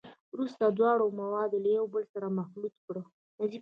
[0.33, 3.03] وروسته دواړه مواد یو له بل سره مخلوط کړئ.